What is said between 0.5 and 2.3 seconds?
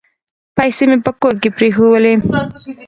پیسې مي په کور کې پرېښولې.